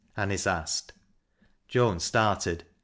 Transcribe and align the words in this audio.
"Anice 0.17 0.47
asked. 0.47 0.93
Joan 1.67 1.99
started. 1.99 2.65